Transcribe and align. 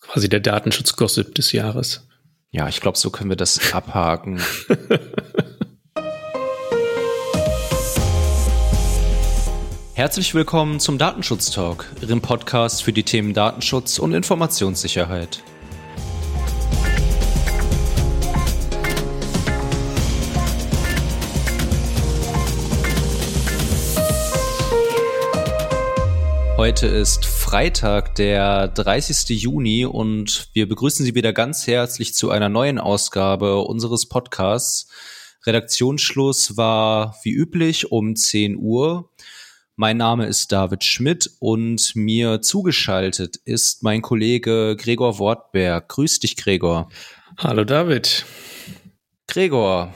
quasi 0.00 0.28
der 0.28 0.40
Datenschutz-Gossip 0.40 1.34
des 1.34 1.52
Jahres. 1.52 2.06
Ja, 2.50 2.68
ich 2.68 2.80
glaube, 2.80 2.98
so 2.98 3.10
können 3.10 3.30
wir 3.30 3.36
das 3.36 3.72
abhaken. 3.74 4.40
Herzlich 9.94 10.34
willkommen 10.34 10.80
zum 10.80 10.98
Datenschutz 10.98 11.50
Talk, 11.50 11.86
Ihrem 12.00 12.20
Podcast 12.20 12.82
für 12.82 12.92
die 12.92 13.04
Themen 13.04 13.34
Datenschutz 13.34 13.98
und 13.98 14.14
Informationssicherheit. 14.14 15.42
Heute 26.62 26.86
ist 26.86 27.26
Freitag, 27.26 28.14
der 28.14 28.68
30. 28.68 29.30
Juni 29.30 29.84
und 29.84 30.48
wir 30.52 30.68
begrüßen 30.68 31.04
Sie 31.04 31.16
wieder 31.16 31.32
ganz 31.32 31.66
herzlich 31.66 32.14
zu 32.14 32.30
einer 32.30 32.48
neuen 32.48 32.78
Ausgabe 32.78 33.62
unseres 33.62 34.08
Podcasts. 34.08 34.86
Redaktionsschluss 35.44 36.56
war 36.56 37.16
wie 37.24 37.32
üblich 37.32 37.90
um 37.90 38.14
10 38.14 38.56
Uhr. 38.58 39.10
Mein 39.74 39.96
Name 39.96 40.26
ist 40.26 40.52
David 40.52 40.84
Schmidt 40.84 41.32
und 41.40 41.96
mir 41.96 42.42
zugeschaltet 42.42 43.38
ist 43.44 43.82
mein 43.82 44.00
Kollege 44.00 44.76
Gregor 44.78 45.18
Wortberg. 45.18 45.88
Grüß 45.88 46.20
dich, 46.20 46.36
Gregor. 46.36 46.90
Hallo, 47.38 47.64
David. 47.64 48.24
Gregor, 49.26 49.92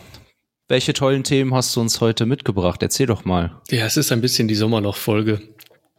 welche 0.67 0.95
tollen 0.95 1.23
Themen 1.23 1.55
hast 1.55 1.77
du 1.77 1.81
uns 1.81 2.01
heute 2.01 2.27
mitgebracht? 2.27 2.83
Erzähl 2.83 3.07
doch 3.07 3.25
mal. 3.25 3.63
Ja, 3.71 3.87
es 3.87 3.97
ist 3.97 4.11
ein 4.11 4.21
bisschen 4.21 4.49
die 4.49 4.57
Sommerloch-Folge. 4.57 5.55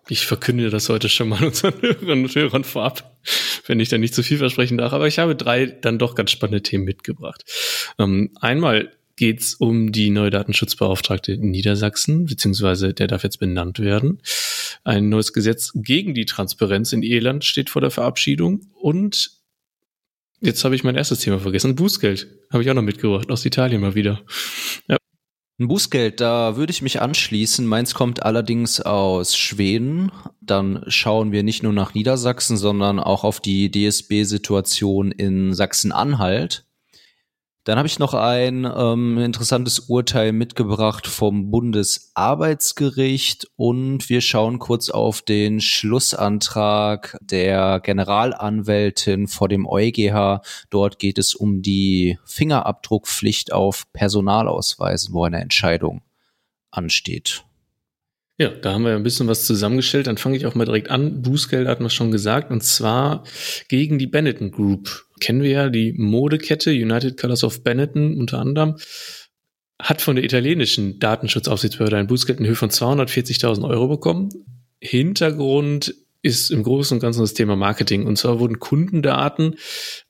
Ich 0.09 0.25
verkünde 0.25 0.69
das 0.69 0.89
heute 0.89 1.09
schon 1.09 1.29
mal 1.29 1.43
unseren 1.45 1.81
Hörern 1.81 2.23
und 2.23 2.35
Hörern 2.35 2.63
vorab, 2.63 3.17
wenn 3.65 3.79
ich 3.79 3.89
da 3.89 3.97
nicht 3.97 4.13
zu 4.13 4.23
viel 4.23 4.37
versprechen 4.37 4.77
darf. 4.77 4.93
Aber 4.93 5.07
ich 5.07 5.19
habe 5.19 5.35
drei 5.35 5.65
dann 5.65 5.99
doch 5.99 6.15
ganz 6.15 6.31
spannende 6.31 6.63
Themen 6.63 6.85
mitgebracht. 6.85 7.43
Ähm, 7.99 8.31
einmal 8.39 8.91
geht's 9.15 9.55
um 9.55 9.91
die 9.91 10.11
neue 10.11 10.29
Datenschutzbeauftragte 10.29 11.33
in 11.33 11.49
Niedersachsen, 11.49 12.25
beziehungsweise 12.25 12.93
der 12.93 13.07
darf 13.07 13.23
jetzt 13.23 13.39
benannt 13.39 13.79
werden. 13.79 14.21
Ein 14.83 15.09
neues 15.09 15.33
Gesetz 15.33 15.71
gegen 15.73 16.13
die 16.13 16.25
Transparenz 16.25 16.93
in 16.93 17.03
Irland 17.03 17.43
steht 17.43 17.69
vor 17.69 17.81
der 17.81 17.91
Verabschiedung 17.91 18.67
und 18.79 19.31
Jetzt 20.39 20.63
habe 20.63 20.75
ich 20.75 20.83
mein 20.83 20.95
erstes 20.95 21.17
Thema 21.17 21.39
vergessen. 21.39 21.75
Bußgeld 21.75 22.27
habe 22.51 22.61
ich 22.61 22.69
auch 22.69 22.75
noch 22.75 22.83
mitgebracht, 22.83 23.31
aus 23.31 23.43
Italien 23.43 23.81
mal 23.81 23.95
wieder. 23.95 24.21
Ein 25.59 25.69
Bußgeld, 25.69 26.21
da 26.21 26.55
würde 26.55 26.69
ich 26.69 26.83
mich 26.83 27.01
anschließen. 27.01 27.65
Meins 27.65 27.95
kommt 27.95 28.21
allerdings 28.21 28.79
aus 28.79 29.35
Schweden. 29.35 30.11
Dann 30.39 30.83
schauen 30.85 31.31
wir 31.31 31.41
nicht 31.41 31.63
nur 31.63 31.73
nach 31.73 31.95
Niedersachsen, 31.95 32.57
sondern 32.57 32.99
auch 32.99 33.23
auf 33.23 33.39
die 33.39 33.71
DSB-Situation 33.71 35.11
in 35.11 35.55
Sachsen-Anhalt. 35.55 36.66
Dann 37.67 37.77
habe 37.77 37.87
ich 37.89 37.99
noch 37.99 38.13
ein 38.13 38.63
ähm, 38.63 39.17
interessantes 39.17 39.79
Urteil 39.79 40.31
mitgebracht 40.31 41.05
vom 41.05 41.51
Bundesarbeitsgericht 41.51 43.49
und 43.57 44.07
wir 44.07 44.21
schauen 44.21 44.57
kurz 44.59 44.89
auf 44.89 45.21
den 45.21 45.59
Schlussantrag 45.59 47.17
der 47.19 47.81
Generalanwältin 47.81 49.27
vor 49.27 49.49
dem 49.49 49.67
EuGH. 49.67 50.39
Dort 50.69 50.97
geht 50.97 51.17
es 51.17 51.35
um 51.35 51.61
die 51.61 52.17
Fingerabdruckpflicht 52.23 53.51
auf 53.51 53.91
Personalausweisen, 53.91 55.13
wo 55.13 55.25
eine 55.25 55.41
Entscheidung 55.41 56.03
ansteht. 56.71 57.43
Ja, 58.39 58.49
da 58.49 58.73
haben 58.73 58.85
wir 58.85 58.95
ein 58.95 59.01
bisschen 59.01 59.27
was 59.27 59.45
zusammengestellt. 59.45 60.05
Dann 60.05 60.17
fange 60.17 60.37
ich 60.37 60.45
auch 60.45 60.53
mal 60.53 60.65
direkt 60.65 60.91
an. 60.91 61.23
Bußgeld 61.23 61.67
hatten 61.67 61.83
wir 61.83 61.89
schon 61.89 62.11
gesagt, 62.11 62.51
und 62.51 62.63
zwar 62.63 63.23
gegen 63.67 63.97
die 63.97 64.05
Benetton 64.05 64.51
Group. 64.51 65.05
Kennen 65.19 65.41
wir 65.41 65.49
ja 65.49 65.69
die 65.69 65.93
Modekette 65.93 66.69
United 66.69 67.19
Colors 67.19 67.43
of 67.43 67.63
Benetton 67.63 68.15
unter 68.19 68.39
anderem. 68.39 68.75
Hat 69.81 70.01
von 70.01 70.15
der 70.15 70.25
italienischen 70.25 70.99
Datenschutzaufsichtsbehörde 70.99 71.97
ein 71.97 72.07
Bußgeld 72.07 72.39
in 72.39 72.45
Höhe 72.45 72.55
von 72.55 72.69
240.000 72.69 73.67
Euro 73.67 73.87
bekommen. 73.87 74.29
Hintergrund 74.79 75.95
ist 76.21 76.51
im 76.51 76.61
Großen 76.61 76.97
und 76.97 77.01
Ganzen 77.01 77.21
das 77.21 77.33
Thema 77.33 77.55
Marketing. 77.55 78.05
Und 78.05 78.17
zwar 78.17 78.39
wurden 78.39 78.59
Kundendaten 78.59 79.55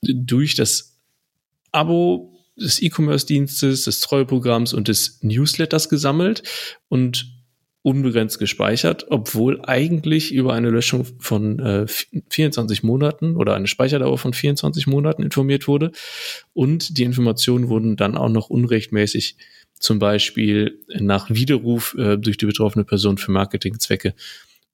durch 0.02 0.56
das 0.56 1.00
Abo 1.72 2.34
des 2.58 2.82
E-Commerce-Dienstes, 2.82 3.86
des 3.86 4.02
Treueprogramms 4.02 4.74
und 4.74 4.90
des 4.90 5.20
Newsletters 5.22 5.88
gesammelt 5.88 6.44
und 6.90 7.37
unbegrenzt 7.88 8.38
gespeichert, 8.38 9.06
obwohl 9.12 9.62
eigentlich 9.64 10.34
über 10.34 10.54
eine 10.54 10.70
Löschung 10.70 11.08
von 11.20 11.60
äh, 11.60 11.86
24 11.88 12.84
Monaten 12.84 13.38
oder 13.38 13.56
eine 13.56 13.68
Speicherdauer 13.68 14.18
von 14.18 14.34
24 14.34 14.88
Monaten 14.88 15.24
informiert 15.24 15.70
wurde. 15.70 15.94
Und 16.52 16.98
die 16.98 17.04
Informationen 17.04 17.70
wurden 17.70 17.96
dann 17.96 18.18
auch 18.18 18.28
noch 18.28 18.50
unrechtmäßig 18.50 19.38
zum 19.80 20.00
Beispiel 20.00 20.84
nach 21.00 21.30
Widerruf 21.30 21.96
äh, 21.98 22.18
durch 22.18 22.36
die 22.36 22.46
betroffene 22.46 22.84
Person 22.84 23.18
für 23.18 23.32
Marketingzwecke 23.32 24.16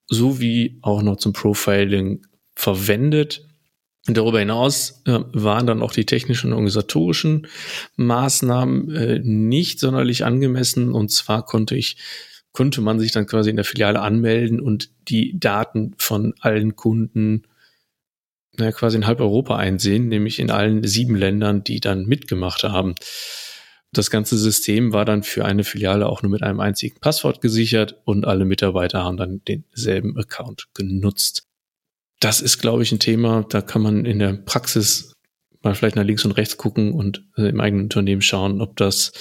sowie 0.07 0.79
auch 0.81 1.03
noch 1.03 1.17
zum 1.17 1.33
Profiling 1.33 2.25
verwendet. 2.55 3.45
Darüber 4.07 4.39
hinaus 4.39 5.03
äh, 5.05 5.19
waren 5.33 5.67
dann 5.67 5.83
auch 5.83 5.91
die 5.91 6.07
technischen 6.07 6.47
und 6.47 6.53
organisatorischen 6.53 7.45
Maßnahmen 7.95 8.89
äh, 8.95 9.19
nicht 9.19 9.79
sonderlich 9.79 10.25
angemessen. 10.25 10.91
Und 10.91 11.11
zwar 11.11 11.45
konnte 11.45 11.75
ich 11.75 11.97
konnte 12.53 12.81
man 12.81 12.99
sich 12.99 13.11
dann 13.11 13.25
quasi 13.25 13.49
in 13.49 13.55
der 13.55 13.65
Filiale 13.65 13.99
anmelden 13.99 14.59
und 14.59 14.89
die 15.09 15.37
Daten 15.39 15.93
von 15.97 16.33
allen 16.39 16.75
Kunden 16.75 17.43
naja, 18.57 18.71
quasi 18.71 18.97
in 18.97 19.07
halb 19.07 19.19
Europa 19.19 19.57
einsehen, 19.57 20.07
nämlich 20.07 20.39
in 20.39 20.51
allen 20.51 20.83
sieben 20.83 21.15
Ländern, 21.15 21.63
die 21.63 21.79
dann 21.79 22.05
mitgemacht 22.05 22.63
haben. 22.63 22.95
Das 23.91 24.09
ganze 24.09 24.37
System 24.37 24.93
war 24.93 25.05
dann 25.05 25.23
für 25.23 25.45
eine 25.45 25.63
Filiale 25.63 26.07
auch 26.07 26.21
nur 26.21 26.31
mit 26.31 26.43
einem 26.43 26.59
einzigen 26.59 26.99
Passwort 26.99 27.41
gesichert 27.41 28.01
und 28.05 28.25
alle 28.25 28.45
Mitarbeiter 28.45 29.03
haben 29.03 29.17
dann 29.17 29.41
denselben 29.47 30.17
Account 30.17 30.67
genutzt. 30.73 31.47
Das 32.19 32.41
ist, 32.41 32.59
glaube 32.59 32.83
ich, 32.83 32.91
ein 32.91 32.99
Thema, 32.99 33.45
da 33.49 33.61
kann 33.61 33.81
man 33.81 34.05
in 34.05 34.19
der 34.19 34.33
Praxis 34.33 35.13
mal 35.63 35.75
vielleicht 35.75 35.95
nach 35.95 36.03
links 36.03 36.25
und 36.25 36.31
rechts 36.33 36.57
gucken 36.57 36.93
und 36.93 37.23
äh, 37.37 37.49
im 37.49 37.59
eigenen 37.59 37.85
Unternehmen 37.85 38.21
schauen, 38.21 38.61
ob 38.61 38.75
das, 38.77 39.11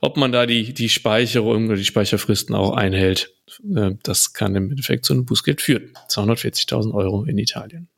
ob 0.00 0.16
man 0.16 0.32
da 0.32 0.46
die, 0.46 0.72
die 0.74 0.88
Speicherung 0.88 1.66
oder 1.66 1.76
die 1.76 1.84
Speicherfristen 1.84 2.54
auch 2.54 2.72
einhält. 2.72 3.34
Äh, 3.74 3.92
das 4.02 4.32
kann 4.32 4.56
im 4.56 4.70
Endeffekt 4.70 5.04
zu 5.04 5.12
einem 5.12 5.24
Bußgeld 5.26 5.60
führen. 5.60 5.92
240.000 6.08 6.94
Euro 6.94 7.24
in 7.24 7.38
Italien. 7.38 7.88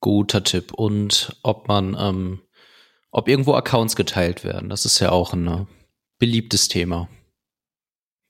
Guter 0.00 0.42
Tipp. 0.44 0.72
Und 0.72 1.36
ob 1.42 1.68
man, 1.68 1.96
ähm, 1.98 2.40
ob 3.10 3.28
irgendwo 3.28 3.54
Accounts 3.54 3.96
geteilt 3.96 4.44
werden, 4.44 4.68
das 4.68 4.84
ist 4.84 5.00
ja 5.00 5.10
auch 5.10 5.32
ein 5.32 5.46
äh, 5.46 5.66
beliebtes 6.18 6.68
Thema. 6.68 7.08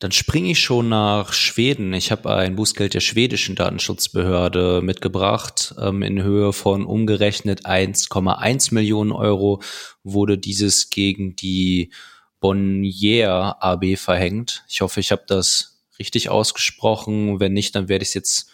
Dann 0.02 0.10
springe 0.10 0.50
ich 0.50 0.58
schon 0.58 0.88
nach 0.88 1.32
Schweden. 1.32 1.92
Ich 1.92 2.10
habe 2.10 2.34
ein 2.34 2.56
Bußgeld 2.56 2.92
der 2.92 2.98
schwedischen 2.98 3.54
Datenschutzbehörde 3.54 4.80
mitgebracht. 4.82 5.76
Ähm, 5.78 6.02
in 6.02 6.20
Höhe 6.24 6.52
von 6.52 6.84
umgerechnet 6.84 7.66
1,1 7.66 8.74
Millionen 8.74 9.12
Euro 9.12 9.62
wurde 10.02 10.38
dieses 10.38 10.90
gegen 10.90 11.36
die 11.36 11.92
Bonnier 12.40 13.54
AB 13.60 13.96
verhängt. 13.96 14.64
Ich 14.68 14.80
hoffe, 14.80 14.98
ich 14.98 15.12
habe 15.12 15.22
das 15.28 15.84
richtig 16.00 16.30
ausgesprochen. 16.30 17.38
Wenn 17.38 17.52
nicht, 17.52 17.76
dann 17.76 17.88
werde 17.88 18.02
ich 18.02 18.08
es 18.08 18.14
jetzt 18.14 18.50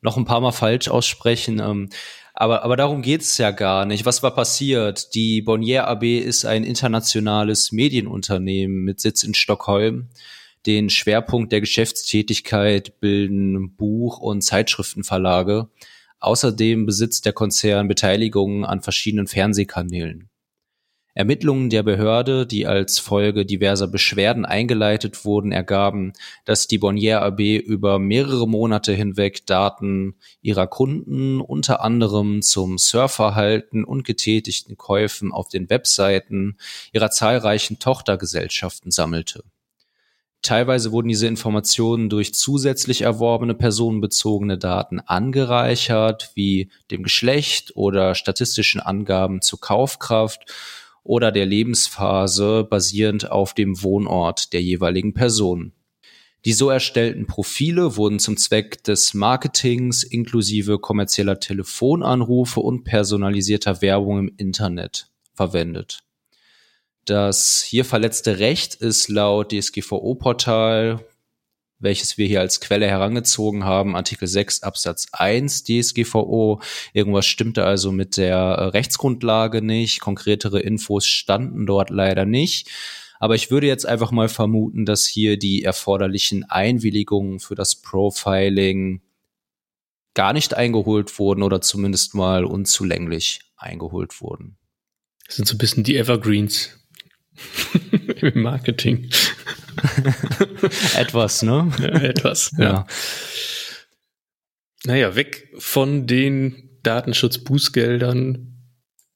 noch 0.00 0.16
ein 0.16 0.24
paar 0.24 0.40
Mal 0.40 0.50
falsch 0.50 0.88
aussprechen. 0.88 1.60
Ähm, 1.60 1.90
aber, 2.34 2.64
aber 2.64 2.76
darum 2.76 3.02
geht 3.02 3.20
es 3.20 3.38
ja 3.38 3.52
gar 3.52 3.86
nicht. 3.86 4.04
Was 4.04 4.24
war 4.24 4.34
passiert? 4.34 5.14
Die 5.14 5.42
Bonnier 5.42 5.86
AB 5.86 6.18
ist 6.18 6.44
ein 6.44 6.64
internationales 6.64 7.70
Medienunternehmen 7.70 8.82
mit 8.82 8.98
Sitz 8.98 9.22
in 9.22 9.34
Stockholm. 9.34 10.08
Den 10.64 10.90
Schwerpunkt 10.90 11.50
der 11.50 11.60
Geschäftstätigkeit 11.60 13.00
bilden 13.00 13.74
Buch- 13.74 14.18
und 14.18 14.42
Zeitschriftenverlage. 14.42 15.68
Außerdem 16.20 16.86
besitzt 16.86 17.26
der 17.26 17.32
Konzern 17.32 17.88
Beteiligungen 17.88 18.64
an 18.64 18.80
verschiedenen 18.80 19.26
Fernsehkanälen. 19.26 20.30
Ermittlungen 21.14 21.68
der 21.68 21.82
Behörde, 21.82 22.46
die 22.46 22.66
als 22.66 22.98
Folge 22.98 23.44
diverser 23.44 23.86
Beschwerden 23.86 24.46
eingeleitet 24.46 25.24
wurden, 25.26 25.52
ergaben, 25.52 26.14
dass 26.46 26.68
die 26.68 26.78
Bonnier 26.78 27.20
AB 27.20 27.40
über 27.58 27.98
mehrere 27.98 28.48
Monate 28.48 28.94
hinweg 28.94 29.46
Daten 29.46 30.14
ihrer 30.40 30.66
Kunden 30.66 31.40
unter 31.40 31.82
anderem 31.82 32.40
zum 32.40 32.78
Surfverhalten 32.78 33.84
und 33.84 34.04
getätigten 34.04 34.78
Käufen 34.78 35.32
auf 35.32 35.48
den 35.48 35.68
Webseiten 35.68 36.56
ihrer 36.92 37.10
zahlreichen 37.10 37.78
Tochtergesellschaften 37.78 38.90
sammelte. 38.90 39.44
Teilweise 40.42 40.90
wurden 40.90 41.08
diese 41.08 41.28
Informationen 41.28 42.08
durch 42.08 42.34
zusätzlich 42.34 43.02
erworbene 43.02 43.54
personenbezogene 43.54 44.58
Daten 44.58 44.98
angereichert, 44.98 46.32
wie 46.34 46.68
dem 46.90 47.04
Geschlecht 47.04 47.76
oder 47.76 48.16
statistischen 48.16 48.80
Angaben 48.80 49.40
zur 49.40 49.60
Kaufkraft 49.60 50.52
oder 51.04 51.30
der 51.30 51.46
Lebensphase 51.46 52.66
basierend 52.68 53.30
auf 53.30 53.54
dem 53.54 53.82
Wohnort 53.84 54.52
der 54.52 54.62
jeweiligen 54.62 55.14
Person. 55.14 55.72
Die 56.44 56.52
so 56.52 56.70
erstellten 56.70 57.28
Profile 57.28 57.96
wurden 57.96 58.18
zum 58.18 58.36
Zweck 58.36 58.82
des 58.82 59.14
Marketings 59.14 60.02
inklusive 60.02 60.80
kommerzieller 60.80 61.38
Telefonanrufe 61.38 62.58
und 62.58 62.82
personalisierter 62.82 63.80
Werbung 63.80 64.18
im 64.18 64.34
Internet 64.38 65.06
verwendet. 65.34 66.02
Das 67.04 67.62
hier 67.62 67.84
verletzte 67.84 68.38
Recht 68.38 68.76
ist 68.76 69.08
laut 69.08 69.50
DSGVO-Portal, 69.52 71.04
welches 71.80 72.16
wir 72.16 72.28
hier 72.28 72.40
als 72.40 72.60
Quelle 72.60 72.86
herangezogen 72.86 73.64
haben, 73.64 73.96
Artikel 73.96 74.28
6 74.28 74.62
Absatz 74.62 75.08
1 75.10 75.64
DSGVO. 75.64 76.60
Irgendwas 76.92 77.26
stimmte 77.26 77.64
also 77.64 77.90
mit 77.90 78.16
der 78.16 78.72
Rechtsgrundlage 78.72 79.62
nicht. 79.62 79.98
Konkretere 80.00 80.60
Infos 80.60 81.06
standen 81.06 81.66
dort 81.66 81.90
leider 81.90 82.24
nicht. 82.24 82.70
Aber 83.18 83.34
ich 83.34 83.50
würde 83.50 83.66
jetzt 83.66 83.86
einfach 83.86 84.12
mal 84.12 84.28
vermuten, 84.28 84.84
dass 84.84 85.04
hier 85.04 85.36
die 85.36 85.64
erforderlichen 85.64 86.44
Einwilligungen 86.44 87.40
für 87.40 87.56
das 87.56 87.76
Profiling 87.76 89.02
gar 90.14 90.32
nicht 90.32 90.54
eingeholt 90.54 91.18
wurden 91.18 91.42
oder 91.42 91.60
zumindest 91.60 92.14
mal 92.14 92.44
unzulänglich 92.44 93.40
eingeholt 93.56 94.20
wurden. 94.20 94.56
Das 95.26 95.36
sind 95.36 95.48
so 95.48 95.54
ein 95.54 95.58
bisschen 95.58 95.84
die 95.84 95.96
Evergreens 95.96 96.78
im 98.20 98.42
Marketing. 98.42 99.10
etwas, 100.96 101.42
ne? 101.42 101.72
Ja, 101.78 101.88
etwas, 102.02 102.52
ja. 102.58 102.64
ja. 102.64 102.86
Naja, 104.84 105.14
weg 105.14 105.48
von 105.58 106.06
den 106.06 106.78
Datenschutzbußgeldern 106.82 108.48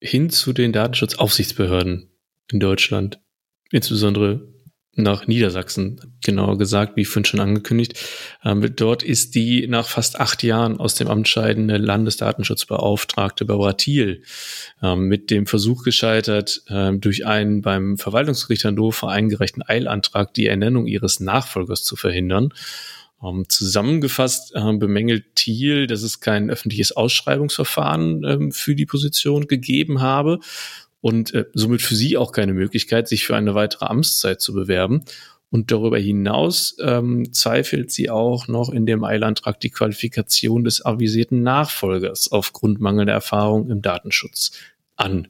hin 0.01 0.31
zu 0.31 0.53
den 0.53 0.73
Datenschutzaufsichtsbehörden 0.73 2.11
in 2.53 2.61
Deutschland 2.61 3.21
insbesondere 3.71 4.49
nach 4.97 5.27
Niedersachsen, 5.27 6.01
genauer 6.25 6.57
gesagt, 6.57 6.97
wie 6.97 7.05
vorhin 7.05 7.27
schon 7.27 7.41
angekündigt. 7.41 8.01
Ähm, 8.43 8.75
dort 8.75 9.03
ist 9.03 9.35
die 9.35 9.69
nach 9.69 9.87
fast 9.87 10.19
acht 10.19 10.43
Jahren 10.43 10.81
aus 10.81 10.95
dem 10.95 11.09
Amt 11.09 11.29
scheidende 11.29 11.77
Landesdatenschutzbeauftragte 11.77 13.45
Barbara 13.45 13.75
Thiel 13.75 14.23
ähm, 14.83 15.09
mit 15.09 15.31
dem 15.31 15.47
Versuch 15.47 15.85
gescheitert, 15.85 16.63
ähm, 16.69 17.01
durch 17.01 17.27
einen 17.27 17.61
beim 17.61 17.99
Verwaltungsgericht 17.99 18.65
Hannover 18.65 19.11
eingereichten 19.11 19.63
Eilantrag 19.63 20.33
die 20.33 20.47
Ernennung 20.47 20.87
ihres 20.87 21.21
Nachfolgers 21.21 21.85
zu 21.85 21.95
verhindern. 21.97 22.55
Ähm, 23.23 23.45
zusammengefasst 23.49 24.53
äh, 24.55 24.73
bemängelt 24.77 25.37
Thiel, 25.37 25.87
dass 25.87 26.03
es 26.03 26.21
kein 26.21 26.51
öffentliches 26.51 26.93
Ausschreibungsverfahren 26.93 28.25
ähm, 28.25 28.53
für 28.53 28.75
die 28.75 28.87
Position 28.87 29.47
gegeben 29.47 30.01
habe 30.01 30.39
und 31.07 31.33
äh, 31.35 31.45
somit 31.55 31.83
für 31.83 31.95
sie 31.95 32.17
auch 32.17 32.33
keine 32.33 32.53
Möglichkeit, 32.53 33.07
sich 33.07 33.25
für 33.25 33.37
eine 33.37 33.55
weitere 33.55 33.87
Amtszeit 33.87 34.41
zu 34.41 34.53
bewerben. 34.53 35.05
Und 35.51 35.71
darüber 35.71 36.01
hinaus 36.01 36.77
ähm, 36.83 37.33
zweifelt 37.33 37.93
sie 37.93 38.11
auch 38.11 38.49
noch 38.49 38.71
in 38.71 38.87
dem 38.87 39.05
Eilantrag 39.05 39.61
die 39.61 39.71
Qualifikation 39.71 40.65
des 40.65 40.85
avisierten 40.85 41.45
Nachfolgers 41.45 42.33
aufgrund 42.33 42.81
mangelnder 42.81 43.13
Erfahrung 43.13 43.71
im 43.71 43.83
Datenschutz 43.83 44.51
an. 44.97 45.29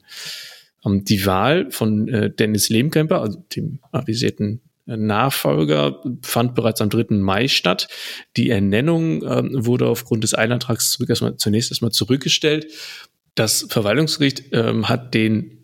Ähm, 0.83 1.05
die 1.05 1.23
Wahl 1.27 1.69
von 1.69 2.07
äh, 2.07 2.31
Dennis 2.31 2.69
Lehmkemper, 2.69 3.21
also 3.21 3.45
dem 3.55 3.77
avisierten 3.91 4.61
äh, 4.87 4.97
Nachfolger 4.97 6.01
fand 6.23 6.55
bereits 6.55 6.81
am 6.81 6.89
3. 6.89 7.17
Mai 7.17 7.47
statt. 7.47 7.87
Die 8.35 8.49
Ernennung 8.49 9.23
ähm, 9.23 9.51
wurde 9.53 9.85
aufgrund 9.85 10.23
des 10.23 10.35
Eilantrags 10.35 10.93
zurück 10.93 11.09
erstmal, 11.09 11.37
zunächst 11.37 11.69
erstmal 11.69 11.91
zurückgestellt. 11.91 12.65
Das 13.35 13.67
Verwaltungsgericht 13.69 14.45
ähm, 14.53 14.89
hat 14.89 15.13
den 15.13 15.56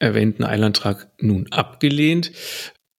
erwähnten 0.00 0.42
Eilantrag 0.42 1.08
nun 1.20 1.46
abgelehnt. 1.52 2.32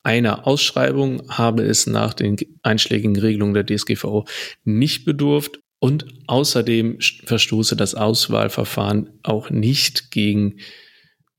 Einer 0.03 0.47
Ausschreibung 0.47 1.29
habe 1.29 1.63
es 1.63 1.85
nach 1.85 2.13
den 2.13 2.37
einschlägigen 2.63 3.19
Regelungen 3.19 3.53
der 3.53 3.65
DSGVO 3.65 4.25
nicht 4.63 5.05
bedurft 5.05 5.59
und 5.79 6.05
außerdem 6.27 6.99
verstoße 7.25 7.75
das 7.75 7.95
Auswahlverfahren 7.95 9.09
auch 9.23 9.49
nicht 9.49 10.11
gegen 10.11 10.59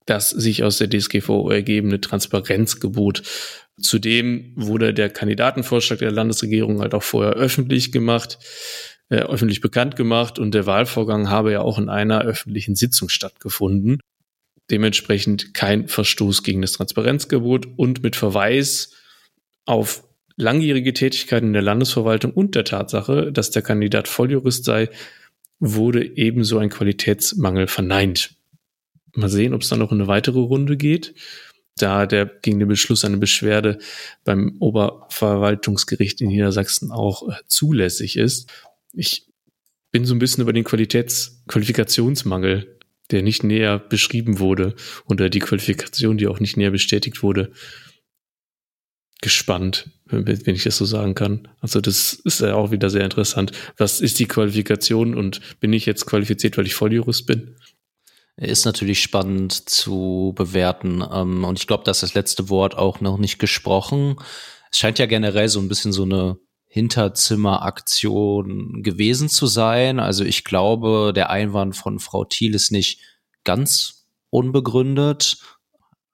das 0.04 0.30
sich 0.30 0.64
aus 0.64 0.78
der 0.78 0.90
DSGVO 0.90 1.48
ergebende 1.50 2.00
Transparenzgebot. 2.00 3.22
Zudem 3.80 4.52
wurde 4.56 4.92
der 4.92 5.10
Kandidatenvorschlag 5.10 6.00
der 6.00 6.10
Landesregierung 6.10 6.80
halt 6.80 6.94
auch 6.94 7.04
vorher 7.04 7.34
öffentlich 7.34 7.92
gemacht, 7.92 8.38
äh, 9.10 9.16
öffentlich 9.16 9.60
bekannt 9.60 9.94
gemacht 9.94 10.40
und 10.40 10.54
der 10.54 10.66
Wahlvorgang 10.66 11.30
habe 11.30 11.52
ja 11.52 11.60
auch 11.62 11.78
in 11.78 11.88
einer 11.88 12.22
öffentlichen 12.22 12.74
Sitzung 12.74 13.08
stattgefunden 13.08 14.00
dementsprechend 14.70 15.54
kein 15.54 15.88
Verstoß 15.88 16.42
gegen 16.42 16.62
das 16.62 16.72
Transparenzgebot 16.72 17.66
und 17.76 18.02
mit 18.02 18.16
Verweis 18.16 18.92
auf 19.64 20.04
langjährige 20.36 20.92
Tätigkeiten 20.92 21.48
in 21.48 21.52
der 21.52 21.62
Landesverwaltung 21.62 22.32
und 22.32 22.54
der 22.54 22.64
Tatsache, 22.64 23.32
dass 23.32 23.50
der 23.50 23.62
Kandidat 23.62 24.08
Volljurist 24.08 24.64
sei, 24.64 24.88
wurde 25.58 26.04
ebenso 26.16 26.58
ein 26.58 26.70
Qualitätsmangel 26.70 27.66
verneint. 27.66 28.34
Mal 29.14 29.28
sehen, 29.28 29.54
ob 29.54 29.62
es 29.62 29.68
dann 29.68 29.78
noch 29.78 29.92
eine 29.92 30.06
weitere 30.06 30.40
Runde 30.40 30.76
geht, 30.76 31.14
da 31.76 32.06
der 32.06 32.26
gegen 32.26 32.58
den 32.58 32.68
Beschluss 32.68 33.04
eine 33.04 33.18
Beschwerde 33.18 33.78
beim 34.24 34.56
Oberverwaltungsgericht 34.58 36.20
in 36.20 36.28
Niedersachsen 36.28 36.90
auch 36.90 37.28
äh, 37.28 37.34
zulässig 37.46 38.16
ist. 38.16 38.50
Ich 38.92 39.26
bin 39.90 40.04
so 40.04 40.14
ein 40.14 40.18
bisschen 40.18 40.42
über 40.42 40.52
den 40.52 40.64
Qualitäts 40.64 41.42
Qualifikationsmangel 41.46 42.78
der 43.12 43.22
nicht 43.22 43.44
näher 43.44 43.78
beschrieben 43.78 44.38
wurde 44.38 44.74
oder 45.06 45.30
die 45.30 45.38
Qualifikation, 45.38 46.18
die 46.18 46.26
auch 46.26 46.40
nicht 46.40 46.56
näher 46.56 46.70
bestätigt 46.70 47.22
wurde, 47.22 47.52
gespannt, 49.20 49.90
wenn 50.06 50.54
ich 50.54 50.64
das 50.64 50.76
so 50.76 50.84
sagen 50.84 51.14
kann. 51.14 51.48
Also 51.60 51.80
das 51.80 52.12
ist 52.12 52.40
ja 52.40 52.54
auch 52.54 52.72
wieder 52.72 52.90
sehr 52.90 53.04
interessant. 53.04 53.52
Was 53.76 54.00
ist 54.00 54.18
die 54.18 54.26
Qualifikation 54.26 55.14
und 55.14 55.40
bin 55.60 55.72
ich 55.72 55.86
jetzt 55.86 56.06
qualifiziert, 56.06 56.58
weil 56.58 56.66
ich 56.66 56.74
Volljurist 56.74 57.26
bin? 57.26 57.56
Ist 58.36 58.64
natürlich 58.64 59.00
spannend 59.00 59.52
zu 59.52 60.32
bewerten. 60.36 61.04
Ähm, 61.12 61.44
und 61.44 61.58
ich 61.58 61.66
glaube, 61.66 61.84
dass 61.84 62.00
das 62.00 62.14
letzte 62.14 62.48
Wort 62.48 62.76
auch 62.76 63.00
noch 63.00 63.18
nicht 63.18 63.38
gesprochen. 63.38 64.16
Es 64.72 64.78
scheint 64.78 64.98
ja 64.98 65.06
generell 65.06 65.48
so 65.48 65.60
ein 65.60 65.68
bisschen 65.68 65.92
so 65.92 66.02
eine 66.02 66.38
Hinterzimmeraktion 66.72 68.82
gewesen 68.82 69.28
zu 69.28 69.46
sein. 69.46 70.00
Also 70.00 70.24
ich 70.24 70.42
glaube, 70.42 71.12
der 71.14 71.28
Einwand 71.28 71.76
von 71.76 71.98
Frau 71.98 72.24
Thiel 72.24 72.54
ist 72.54 72.72
nicht 72.72 73.00
ganz 73.44 74.06
unbegründet. 74.30 75.36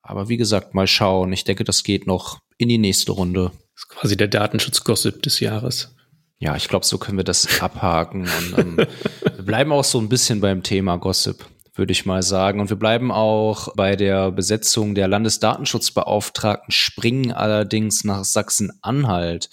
Aber 0.02 0.28
wie 0.28 0.37
gesagt, 0.37 0.75
mal 0.75 0.88
schauen. 0.88 1.32
Ich 1.32 1.44
denke, 1.44 1.62
das 1.62 1.84
geht 1.84 2.08
noch 2.08 2.40
in 2.56 2.69
die 2.69 2.78
nächste 2.78 3.12
Runde. 3.12 3.52
Das 3.75 3.84
ist 3.84 3.88
quasi 3.88 4.16
der 4.16 4.26
Datenschutz-Gossip 4.26 5.22
des 5.22 5.38
Jahres. 5.38 5.94
Ja, 6.40 6.56
ich 6.56 6.66
glaube, 6.66 6.84
so 6.84 6.99
können 6.99 7.19
wir 7.19 7.25
das 7.25 7.60
abhaken. 7.62 8.22
Und, 8.22 8.58
ähm, 8.58 8.76
wir 8.76 9.44
bleiben 9.44 9.70
auch 9.70 9.84
so 9.84 10.00
ein 10.00 10.08
bisschen 10.08 10.40
beim 10.40 10.64
Thema 10.64 10.96
Gossip, 10.96 11.46
würde 11.76 11.93
ich 11.93 12.05
mal 12.05 12.25
sagen. 12.25 12.58
Und 12.58 12.69
wir 12.69 12.78
bleiben 12.78 13.12
auch 13.12 13.69
bei 13.76 13.94
der 13.94 14.32
Besetzung 14.32 14.96
der 14.96 15.06
Landesdatenschutzbeauftragten, 15.06 16.72
springen 16.72 17.31
allerdings 17.31 18.03
nach 18.03 18.24
Sachsen-Anhalt. 18.24 19.50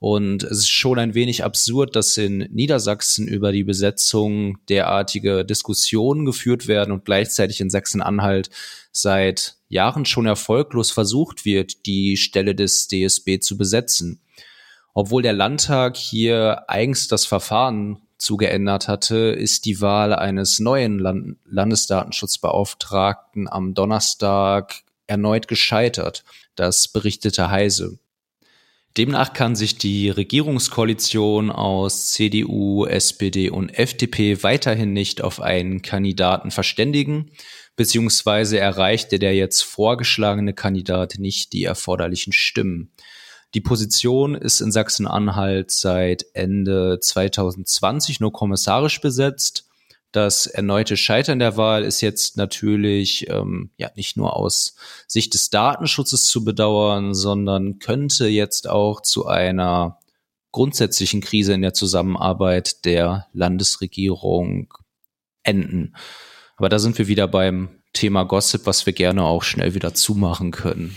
Und 0.00 0.44
es 0.44 0.58
ist 0.58 0.70
schon 0.70 0.98
ein 0.98 1.14
wenig 1.14 1.42
absurd, 1.42 1.96
dass 1.96 2.16
in 2.16 2.48
Niedersachsen 2.52 3.26
über 3.26 3.50
die 3.50 3.64
Besetzung 3.64 4.58
derartige 4.68 5.44
Diskussionen 5.44 6.24
geführt 6.24 6.68
werden 6.68 6.92
und 6.92 7.04
gleichzeitig 7.04 7.60
in 7.60 7.68
Sachsen-Anhalt 7.68 8.48
seit 8.92 9.56
Jahren 9.68 10.04
schon 10.04 10.26
erfolglos 10.26 10.92
versucht 10.92 11.44
wird, 11.44 11.86
die 11.86 12.16
Stelle 12.16 12.54
des 12.54 12.86
DSB 12.86 13.40
zu 13.40 13.58
besetzen. 13.58 14.20
Obwohl 14.94 15.22
der 15.22 15.32
Landtag 15.32 15.96
hier 15.96 16.64
eigens 16.68 17.08
das 17.08 17.26
Verfahren 17.26 17.98
zugeändert 18.18 18.88
hatte, 18.88 19.16
ist 19.16 19.64
die 19.64 19.80
Wahl 19.80 20.12
eines 20.12 20.60
neuen 20.60 20.98
Land 20.98 21.38
Landesdatenschutzbeauftragten 21.44 23.48
am 23.48 23.74
Donnerstag 23.74 24.82
erneut 25.06 25.48
gescheitert. 25.48 26.24
Das 26.56 26.88
berichtete 26.88 27.50
Heise. 27.50 27.98
Demnach 28.96 29.32
kann 29.32 29.54
sich 29.54 29.78
die 29.78 30.10
Regierungskoalition 30.10 31.50
aus 31.50 32.10
CDU, 32.10 32.84
SPD 32.86 33.50
und 33.50 33.68
FDP 33.70 34.42
weiterhin 34.42 34.92
nicht 34.92 35.22
auf 35.22 35.40
einen 35.40 35.82
Kandidaten 35.82 36.50
verständigen, 36.50 37.30
beziehungsweise 37.76 38.58
erreichte 38.58 39.18
der 39.18 39.36
jetzt 39.36 39.62
vorgeschlagene 39.62 40.52
Kandidat 40.52 41.14
nicht 41.18 41.52
die 41.52 41.64
erforderlichen 41.64 42.32
Stimmen. 42.32 42.92
Die 43.54 43.60
Position 43.60 44.34
ist 44.34 44.60
in 44.60 44.72
Sachsen-Anhalt 44.72 45.70
seit 45.70 46.26
Ende 46.34 46.98
2020 47.00 48.20
nur 48.20 48.32
kommissarisch 48.32 49.00
besetzt 49.00 49.67
das 50.12 50.46
erneute 50.46 50.96
Scheitern 50.96 51.38
der 51.38 51.56
Wahl 51.56 51.84
ist 51.84 52.00
jetzt 52.00 52.36
natürlich 52.36 53.28
ähm, 53.28 53.70
ja 53.76 53.90
nicht 53.94 54.16
nur 54.16 54.36
aus 54.36 54.76
Sicht 55.06 55.34
des 55.34 55.50
Datenschutzes 55.50 56.24
zu 56.24 56.44
bedauern, 56.44 57.14
sondern 57.14 57.78
könnte 57.78 58.26
jetzt 58.26 58.68
auch 58.68 59.02
zu 59.02 59.26
einer 59.26 59.98
grundsätzlichen 60.52 61.20
Krise 61.20 61.52
in 61.52 61.62
der 61.62 61.74
Zusammenarbeit 61.74 62.84
der 62.86 63.26
Landesregierung 63.32 64.72
enden. 65.42 65.94
Aber 66.56 66.68
da 66.68 66.78
sind 66.78 66.98
wir 66.98 67.06
wieder 67.06 67.28
beim 67.28 67.68
Thema 67.92 68.24
Gossip, 68.24 68.66
was 68.66 68.86
wir 68.86 68.92
gerne 68.92 69.24
auch 69.24 69.42
schnell 69.42 69.74
wieder 69.74 69.94
zumachen 69.94 70.50
können. 70.50 70.96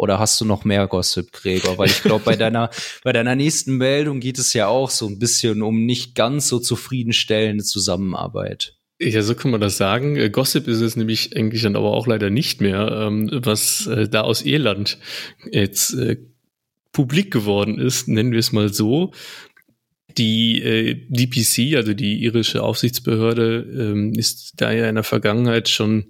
Oder 0.00 0.18
hast 0.18 0.40
du 0.40 0.46
noch 0.46 0.64
mehr 0.64 0.86
Gossip, 0.86 1.30
Gregor? 1.30 1.76
Weil 1.76 1.88
ich 1.88 2.02
glaube, 2.02 2.24
bei 2.24 2.34
deiner, 2.44 2.70
bei 3.04 3.12
deiner 3.12 3.36
nächsten 3.36 3.76
Meldung 3.76 4.20
geht 4.20 4.38
es 4.38 4.54
ja 4.54 4.66
auch 4.66 4.88
so 4.88 5.06
ein 5.06 5.18
bisschen 5.18 5.60
um 5.60 5.84
nicht 5.84 6.14
ganz 6.14 6.48
so 6.48 6.58
zufriedenstellende 6.58 7.64
Zusammenarbeit. 7.64 8.78
Ja, 8.98 9.20
so 9.20 9.34
kann 9.34 9.50
man 9.50 9.60
das 9.60 9.76
sagen. 9.76 10.16
Äh, 10.16 10.30
Gossip 10.30 10.68
ist 10.68 10.80
es 10.80 10.96
nämlich 10.96 11.36
eigentlich 11.36 11.60
dann 11.60 11.76
aber 11.76 11.92
auch 11.92 12.06
leider 12.06 12.30
nicht 12.30 12.62
mehr, 12.62 13.08
ähm, 13.08 13.28
was 13.30 13.86
äh, 13.88 14.08
da 14.08 14.22
aus 14.22 14.40
Irland 14.40 14.96
jetzt 15.52 15.92
äh, 15.92 16.16
publik 16.92 17.30
geworden 17.30 17.78
ist, 17.78 18.08
nennen 18.08 18.32
wir 18.32 18.38
es 18.38 18.52
mal 18.52 18.72
so. 18.72 19.12
Die 20.16 20.62
äh, 20.62 20.94
DPC, 21.10 21.76
also 21.76 21.92
die 21.92 22.22
irische 22.22 22.62
Aufsichtsbehörde, 22.62 23.66
ähm, 23.70 24.14
ist 24.14 24.54
da 24.56 24.72
ja 24.72 24.88
in 24.88 24.94
der 24.94 25.04
Vergangenheit 25.04 25.68
schon 25.68 26.06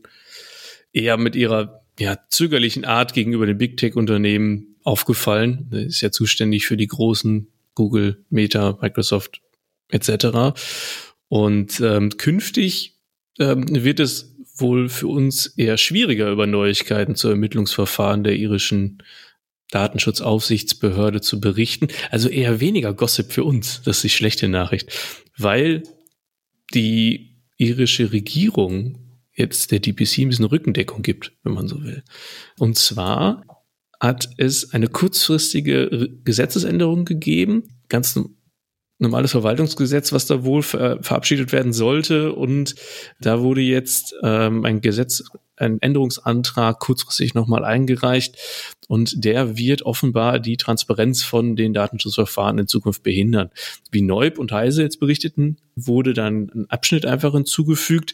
eher 0.93 1.17
mit 1.17 1.35
ihrer 1.35 1.81
ja, 2.01 2.19
zögerlichen 2.31 2.85
Art 2.87 3.13
gegenüber 3.13 3.45
den 3.47 3.59
Big 3.59 3.77
Tech-Unternehmen 3.77 4.77
aufgefallen. 4.83 5.69
Sie 5.71 5.85
ist 5.85 6.01
ja 6.01 6.11
zuständig 6.11 6.67
für 6.67 6.79
die 6.79 6.87
großen 6.87 7.49
Google, 7.75 8.25
Meta, 8.31 8.79
Microsoft 8.81 9.43
etc. 9.91 10.59
Und 11.29 11.81
ähm, 11.81 12.17
künftig 12.17 12.97
ähm, 13.39 13.85
wird 13.85 14.01
es 14.01 14.35
wohl 14.57 14.89
für 14.89 15.09
uns 15.09 15.47
eher 15.47 15.77
schwieriger, 15.77 16.31
über 16.31 16.47
Neuigkeiten 16.47 17.17
zu 17.17 17.29
Ermittlungsverfahren 17.29 18.25
der 18.25 18.37
irischen 18.37 19.03
Datenschutzaufsichtsbehörde 19.71 21.21
zu 21.21 21.39
berichten. 21.39 21.89
Also 22.11 22.31
eher 22.31 22.61
weniger 22.61 22.95
Gossip 22.95 23.31
für 23.31 23.45
uns. 23.45 23.83
Das 23.83 23.99
ist 23.99 24.05
die 24.05 24.09
schlechte 24.09 24.49
Nachricht. 24.49 24.91
Weil 25.37 25.83
die 26.73 27.37
irische 27.59 28.11
Regierung 28.13 29.10
jetzt 29.35 29.71
der 29.71 29.81
DPC 29.81 30.19
ein 30.19 30.29
bisschen 30.29 30.45
Rückendeckung 30.45 31.03
gibt, 31.03 31.33
wenn 31.43 31.55
man 31.55 31.69
so 31.69 31.83
will. 31.83 32.03
Und 32.59 32.77
zwar 32.77 33.45
hat 34.01 34.31
es 34.39 34.73
eine 34.73 34.89
kurzfristige 34.89 36.09
Gesetzesänderung 36.25 37.05
gegeben, 37.05 37.65
ganz 37.89 38.19
normales 39.01 39.33
Verwaltungsgesetz, 39.33 40.13
was 40.13 40.27
da 40.27 40.45
wohl 40.45 40.63
ver 40.63 41.03
verabschiedet 41.03 41.53
werden 41.53 41.73
sollte. 41.73 42.33
Und 42.35 42.75
da 43.21 43.41
wurde 43.41 43.63
jetzt 43.63 44.15
ähm, 44.23 44.65
ein 44.65 44.81
Gesetz, 44.81 45.25
ein 45.57 45.81
Änderungsantrag 45.81 46.79
kurzfristig 46.79 47.35
nochmal 47.35 47.65
eingereicht. 47.65 48.37
Und 48.89 49.25
der 49.25 49.57
wird 49.57 49.83
offenbar 49.83 50.39
die 50.39 50.57
Transparenz 50.57 51.23
von 51.23 51.57
den 51.57 51.73
Datenschutzverfahren 51.73 52.59
in 52.59 52.67
Zukunft 52.67 53.03
behindern. 53.03 53.51
Wie 53.91 54.03
Neub 54.03 54.39
und 54.39 54.53
Heise 54.53 54.83
jetzt 54.83 55.01
berichteten, 55.01 55.57
wurde 55.77 56.13
dann 56.13 56.51
ein 56.55 56.67
Abschnitt 56.69 57.07
einfach 57.07 57.33
hinzugefügt. 57.33 58.13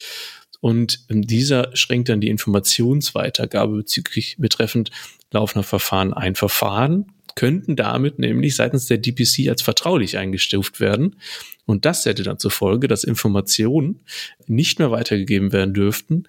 Und 0.67 1.05
dieser 1.09 1.71
schränkt 1.77 2.09
dann 2.09 2.21
die 2.21 2.29
Informationsweitergabe 2.29 3.77
bezüglich 3.77 4.35
betreffend 4.37 4.91
laufender 5.31 5.63
Verfahren 5.63 6.13
ein. 6.13 6.35
Verfahren 6.35 7.13
könnten 7.37 7.77
damit 7.77 8.19
nämlich 8.19 8.57
seitens 8.57 8.87
der 8.87 8.99
DPC 8.99 9.49
als 9.49 9.63
vertraulich 9.63 10.19
eingestuft 10.19 10.81
werden. 10.81 11.21
Und 11.67 11.85
das 11.85 12.05
hätte 12.05 12.25
dann 12.25 12.41
zur 12.41 12.51
Folge, 12.51 12.89
dass 12.89 13.05
Informationen 13.05 14.01
nicht 14.49 14.81
mehr 14.81 14.91
weitergegeben 14.91 15.53
werden 15.53 15.73
dürften 15.73 16.25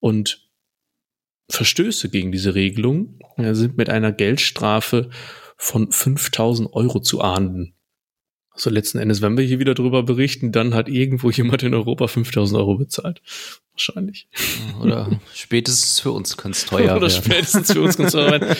und 0.00 0.48
Verstöße 1.50 2.08
gegen 2.08 2.32
diese 2.32 2.54
Regelung 2.54 3.18
sind 3.36 3.76
mit 3.76 3.90
einer 3.90 4.12
Geldstrafe 4.12 5.10
von 5.58 5.92
5000 5.92 6.72
Euro 6.72 7.00
zu 7.00 7.20
ahnden. 7.20 7.74
Also 8.54 8.70
letzten 8.70 8.98
Endes, 8.98 9.20
wenn 9.20 9.36
wir 9.36 9.44
hier 9.44 9.58
wieder 9.58 9.74
drüber 9.74 10.04
berichten, 10.04 10.52
dann 10.52 10.74
hat 10.74 10.88
irgendwo 10.88 11.30
jemand 11.30 11.62
in 11.64 11.74
Europa 11.74 12.06
5000 12.06 12.58
Euro 12.58 12.76
bezahlt. 12.76 13.20
Wahrscheinlich. 13.72 14.28
Oder 14.80 15.20
spätestens 15.34 15.98
für 16.00 16.12
uns 16.12 16.36
kann 16.36 16.52
es 16.52 16.64
teuer 16.64 16.96
Oder 16.96 17.08
werden. 17.08 17.22
spätestens 17.24 17.72
für 17.72 17.80
uns 17.80 17.96
kann 17.96 18.06
es 18.06 18.12
teuer 18.12 18.30
werden. 18.30 18.56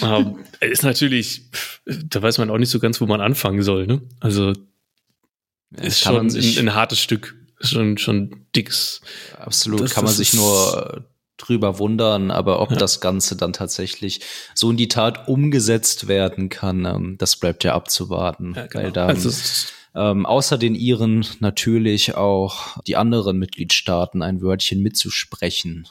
Aber 0.00 0.36
ist 0.60 0.82
natürlich, 0.82 1.42
da 1.84 2.22
weiß 2.22 2.38
man 2.38 2.48
auch 2.50 2.56
nicht 2.58 2.70
so 2.70 2.78
ganz, 2.78 3.00
wo 3.02 3.06
man 3.06 3.20
anfangen 3.20 3.62
soll. 3.62 3.86
Ne? 3.86 4.00
Also 4.20 4.54
Ja, 5.76 5.82
ist 5.82 6.00
schon 6.00 6.16
ein, 6.30 6.58
ein 6.58 6.74
hartes 6.74 7.00
Stück. 7.00 7.36
Schon, 7.62 7.98
schon 7.98 8.46
dicks. 8.56 9.02
absolut, 9.38 9.82
das- 9.82 9.92
kann 9.92 10.04
man 10.04 10.14
sich 10.14 10.32
nur 10.32 11.04
drüber 11.50 11.78
wundern, 11.78 12.30
aber 12.30 12.60
ob 12.60 12.70
Ja. 12.70 12.76
das 12.76 13.00
Ganze 13.00 13.36
dann 13.36 13.52
tatsächlich 13.52 14.20
so 14.54 14.70
in 14.70 14.76
die 14.76 14.88
Tat 14.88 15.28
umgesetzt 15.28 16.08
werden 16.08 16.48
kann, 16.48 16.84
ähm, 16.86 17.16
das 17.18 17.36
bleibt 17.36 17.64
ja 17.64 17.74
abzuwarten. 17.74 18.56
Weil 18.72 18.92
da 18.92 19.06
also, 19.06 19.28
es 19.28 19.40
ist- 19.40 19.72
ähm, 19.94 20.24
außer 20.24 20.56
den 20.56 20.74
Iren 20.76 21.26
natürlich 21.40 22.14
auch 22.14 22.80
die 22.86 22.96
anderen 22.96 23.38
Mitgliedstaaten 23.38 24.22
ein 24.22 24.40
Wörtchen 24.40 24.80
mitzusprechen. 24.82 25.88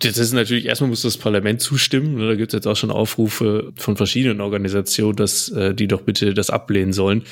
Das 0.00 0.18
ist 0.18 0.32
natürlich, 0.32 0.66
erstmal 0.66 0.90
muss 0.90 1.02
das 1.02 1.16
Parlament 1.16 1.60
zustimmen. 1.62 2.16
ne, 2.16 2.26
Da 2.28 2.34
gibt 2.34 2.52
es 2.52 2.56
jetzt 2.56 2.66
auch 2.66 2.74
schon 2.76 2.90
Aufrufe 2.90 3.72
von 3.76 3.96
verschiedenen 3.96 4.40
Organisationen, 4.40 5.14
dass 5.16 5.48
äh, 5.50 5.74
die 5.74 5.86
doch 5.86 6.02
bitte 6.02 6.34
das 6.34 6.50
ablehnen 6.50 6.92
sollen. 6.92 7.22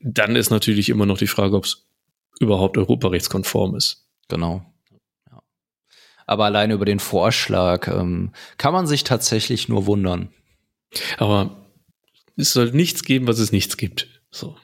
Dann 0.00 0.34
ist 0.36 0.50
natürlich 0.50 0.88
immer 0.88 1.06
noch 1.06 1.16
die 1.18 1.28
Frage, 1.28 1.56
ob 1.56 1.64
es 1.64 1.86
überhaupt 2.40 2.76
europarechtskonform 2.76 3.76
ist. 3.76 4.04
Genau. 4.28 4.62
Aber 6.30 6.44
alleine 6.44 6.74
über 6.74 6.84
den 6.84 7.00
Vorschlag 7.00 7.88
ähm, 7.88 8.30
kann 8.56 8.72
man 8.72 8.86
sich 8.86 9.02
tatsächlich 9.02 9.68
nur 9.68 9.86
wundern. 9.86 10.28
Aber 11.18 11.66
es 12.36 12.52
soll 12.52 12.70
nichts 12.70 13.02
geben, 13.02 13.26
was 13.26 13.40
es 13.40 13.50
nichts 13.50 13.76
gibt. 13.76 14.06
So. 14.30 14.54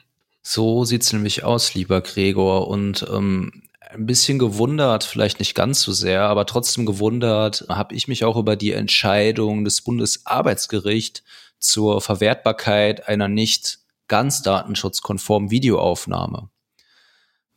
So 0.41 0.85
sieht's 0.85 1.11
nämlich 1.11 1.43
aus, 1.43 1.73
lieber 1.73 1.99
Gregor. 1.99 2.69
Und 2.69 3.05
ähm, 3.11 3.63
ein 3.81 4.05
bisschen 4.05 4.39
gewundert, 4.39 5.03
vielleicht 5.03 5.39
nicht 5.39 5.55
ganz 5.55 5.81
so 5.81 5.91
sehr, 5.91 6.21
aber 6.21 6.45
trotzdem 6.45 6.85
gewundert, 6.85 7.65
habe 7.67 7.95
ich 7.95 8.07
mich 8.07 8.23
auch 8.23 8.37
über 8.37 8.55
die 8.55 8.71
Entscheidung 8.71 9.65
des 9.65 9.81
Bundesarbeitsgerichts 9.81 11.23
zur 11.59 11.99
Verwertbarkeit 11.99 13.09
einer 13.09 13.27
nicht 13.27 13.79
ganz 14.07 14.41
datenschutzkonformen 14.41 15.51
Videoaufnahme. 15.51 16.49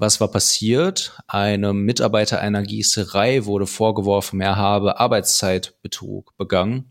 Was 0.01 0.19
war 0.19 0.29
passiert? 0.29 1.13
Einem 1.29 1.83
Mitarbeiter 1.83 2.41
einer 2.41 2.63
Gießerei 2.63 3.45
wurde 3.45 3.67
vorgeworfen, 3.67 4.41
er 4.41 4.57
habe 4.57 4.99
Arbeitszeitbetrug 4.99 6.35
begangen. 6.39 6.91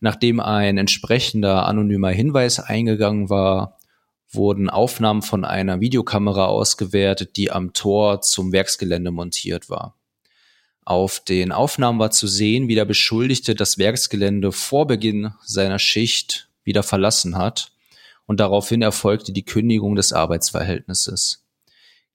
Nachdem 0.00 0.40
ein 0.40 0.76
entsprechender 0.76 1.64
anonymer 1.64 2.10
Hinweis 2.10 2.60
eingegangen 2.60 3.30
war, 3.30 3.78
wurden 4.28 4.68
Aufnahmen 4.68 5.22
von 5.22 5.46
einer 5.46 5.80
Videokamera 5.80 6.44
ausgewertet, 6.44 7.38
die 7.38 7.50
am 7.50 7.72
Tor 7.72 8.20
zum 8.20 8.52
Werksgelände 8.52 9.12
montiert 9.12 9.70
war. 9.70 9.96
Auf 10.84 11.20
den 11.20 11.52
Aufnahmen 11.52 11.98
war 11.98 12.10
zu 12.10 12.26
sehen, 12.26 12.68
wie 12.68 12.74
der 12.74 12.84
Beschuldigte 12.84 13.54
das 13.54 13.78
Werksgelände 13.78 14.52
vor 14.52 14.86
Beginn 14.86 15.32
seiner 15.42 15.78
Schicht 15.78 16.50
wieder 16.64 16.82
verlassen 16.82 17.38
hat 17.38 17.72
und 18.26 18.40
daraufhin 18.40 18.82
erfolgte 18.82 19.32
die 19.32 19.46
Kündigung 19.46 19.96
des 19.96 20.12
Arbeitsverhältnisses. 20.12 21.45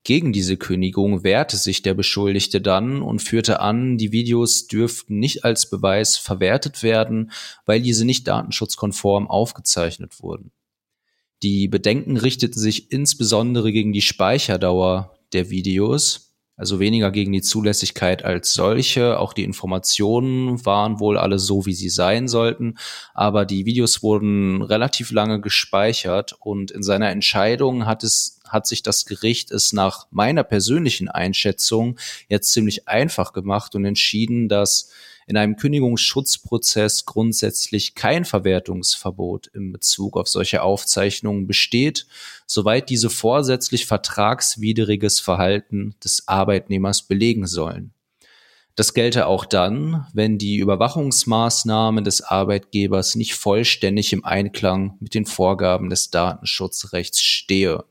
Gegen 0.03 0.33
diese 0.33 0.57
Kündigung 0.57 1.23
wehrte 1.23 1.57
sich 1.57 1.83
der 1.83 1.93
Beschuldigte 1.93 2.59
dann 2.59 3.03
und 3.03 3.21
führte 3.21 3.59
an, 3.59 3.97
die 3.99 4.11
Videos 4.11 4.65
dürften 4.65 5.19
nicht 5.19 5.45
als 5.45 5.69
Beweis 5.69 6.17
verwertet 6.17 6.81
werden, 6.81 7.31
weil 7.65 7.81
diese 7.81 8.03
nicht 8.03 8.27
datenschutzkonform 8.27 9.29
aufgezeichnet 9.29 10.21
wurden. 10.21 10.51
Die 11.43 11.67
Bedenken 11.67 12.17
richteten 12.17 12.59
sich 12.59 12.91
insbesondere 12.91 13.71
gegen 13.71 13.93
die 13.93 14.01
Speicherdauer 14.01 15.19
der 15.33 15.49
Videos, 15.51 16.30
also 16.61 16.79
weniger 16.79 17.09
gegen 17.09 17.31
die 17.31 17.41
Zulässigkeit 17.41 18.23
als 18.23 18.53
solche. 18.53 19.17
Auch 19.17 19.33
die 19.33 19.43
Informationen 19.43 20.63
waren 20.63 20.99
wohl 20.99 21.17
alle 21.17 21.39
so, 21.39 21.65
wie 21.65 21.73
sie 21.73 21.89
sein 21.89 22.27
sollten, 22.27 22.75
aber 23.15 23.45
die 23.45 23.65
Videos 23.65 24.03
wurden 24.03 24.61
relativ 24.61 25.09
lange 25.09 25.41
gespeichert 25.41 26.35
und 26.39 26.69
in 26.69 26.83
seiner 26.83 27.09
Entscheidung 27.09 27.87
hat 27.87 28.03
es 28.03 28.39
hat 28.47 28.67
sich 28.67 28.83
das 28.83 29.05
Gericht 29.05 29.49
es 29.49 29.73
nach 29.73 30.07
meiner 30.11 30.43
persönlichen 30.43 31.07
Einschätzung 31.09 31.97
jetzt 32.27 32.51
ziemlich 32.51 32.87
einfach 32.87 33.33
gemacht 33.33 33.73
und 33.73 33.85
entschieden, 33.85 34.47
dass 34.47 34.91
in 35.27 35.37
einem 35.37 35.55
Kündigungsschutzprozess 35.55 37.05
grundsätzlich 37.05 37.95
kein 37.95 38.25
Verwertungsverbot 38.25 39.47
in 39.47 39.71
Bezug 39.71 40.17
auf 40.17 40.27
solche 40.27 40.61
Aufzeichnungen 40.63 41.47
besteht, 41.47 42.07
soweit 42.45 42.89
diese 42.89 43.09
vorsätzlich 43.09 43.85
vertragswidriges 43.85 45.19
Verhalten 45.19 45.95
des 46.03 46.27
Arbeitnehmers 46.27 47.03
belegen 47.03 47.47
sollen. 47.47 47.93
Das 48.75 48.93
gelte 48.93 49.27
auch 49.27 49.45
dann, 49.45 50.07
wenn 50.13 50.37
die 50.37 50.57
Überwachungsmaßnahmen 50.57 52.03
des 52.03 52.21
Arbeitgebers 52.21 53.15
nicht 53.15 53.35
vollständig 53.35 54.13
im 54.13 54.23
Einklang 54.23 54.95
mit 54.99 55.13
den 55.13 55.25
Vorgaben 55.25 55.89
des 55.89 56.09
Datenschutzrechts 56.09 57.21
stehe. 57.21 57.83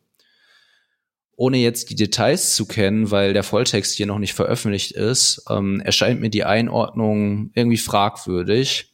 Ohne 1.41 1.57
jetzt 1.57 1.89
die 1.89 1.95
Details 1.95 2.55
zu 2.55 2.67
kennen, 2.67 3.11
weil 3.11 3.33
der 3.33 3.43
Volltext 3.43 3.97
hier 3.97 4.05
noch 4.05 4.19
nicht 4.19 4.35
veröffentlicht 4.35 4.93
ist, 4.93 5.43
ähm, 5.49 5.81
erscheint 5.81 6.21
mir 6.21 6.29
die 6.29 6.45
Einordnung 6.45 7.51
irgendwie 7.55 7.79
fragwürdig, 7.79 8.93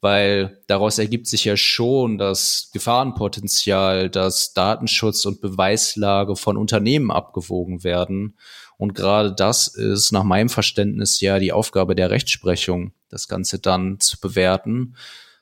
weil 0.00 0.62
daraus 0.68 1.00
ergibt 1.00 1.26
sich 1.26 1.44
ja 1.44 1.56
schon 1.56 2.16
das 2.16 2.70
Gefahrenpotenzial, 2.72 4.10
dass 4.10 4.52
Datenschutz 4.52 5.26
und 5.26 5.40
Beweislage 5.40 6.36
von 6.36 6.56
Unternehmen 6.56 7.10
abgewogen 7.10 7.82
werden. 7.82 8.38
Und 8.76 8.94
gerade 8.94 9.34
das 9.34 9.66
ist 9.66 10.12
nach 10.12 10.22
meinem 10.22 10.50
Verständnis 10.50 11.20
ja 11.20 11.40
die 11.40 11.50
Aufgabe 11.50 11.96
der 11.96 12.10
Rechtsprechung, 12.10 12.92
das 13.08 13.26
Ganze 13.26 13.58
dann 13.58 13.98
zu 13.98 14.20
bewerten. 14.20 14.94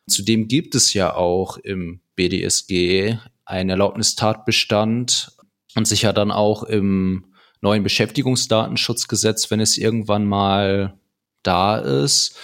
Zudem 0.06 0.48
gibt 0.48 0.74
es 0.74 0.94
ja 0.94 1.14
auch 1.14 1.58
im 1.58 2.00
BDSG 2.14 3.18
einen 3.44 3.68
Erlaubnistatbestand 3.68 5.35
und 5.76 5.86
sicher 5.86 6.12
dann 6.12 6.30
auch 6.30 6.62
im 6.64 7.26
neuen 7.60 7.82
Beschäftigungsdatenschutzgesetz, 7.82 9.50
wenn 9.50 9.60
es 9.60 9.78
irgendwann 9.78 10.26
mal 10.26 10.98
da 11.42 11.78
ist, 11.78 12.36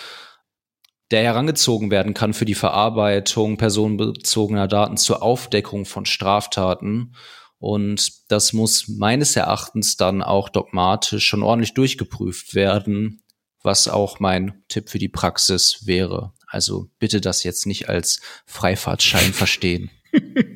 der 1.11 1.23
herangezogen 1.23 1.91
werden 1.91 2.15
kann 2.15 2.33
für 2.33 2.45
die 2.45 2.55
Verarbeitung 2.55 3.59
personenbezogener 3.59 4.69
Daten 4.69 4.97
zur 4.97 5.23
Aufdeckung 5.23 5.85
von 5.85 6.07
Straftaten. 6.07 7.15
Und 7.59 8.31
das 8.31 8.53
muss 8.53 8.89
meines 8.89 9.37
Erachtens 9.37 9.97
dann 9.97 10.23
auch 10.23 10.49
dogmatisch 10.49 11.27
schon 11.27 11.43
ordentlich 11.43 11.75
durchgeprüft 11.75 12.55
werden, 12.55 13.23
was 13.63 13.89
auch 13.89 14.21
mein 14.21 14.65
Tipp 14.69 14.89
für 14.89 14.99
die 14.99 15.09
Praxis 15.09 15.87
wäre. 15.87 16.33
Also 16.49 16.89
bitte 16.99 17.21
das 17.21 17.45
jetzt 17.45 17.67
nicht 17.67 17.89
als 17.89 18.21
Freifahrtschein 18.47 19.33
verstehen. 19.33 19.91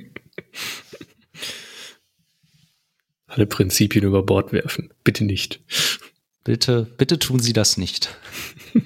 Alle 3.36 3.46
Prinzipien 3.46 4.02
über 4.02 4.22
Bord 4.22 4.54
werfen. 4.54 4.88
Bitte 5.04 5.24
nicht. 5.24 5.60
Bitte, 6.42 6.86
bitte 6.96 7.18
tun 7.18 7.38
Sie 7.38 7.52
das 7.52 7.76
nicht. 7.76 8.16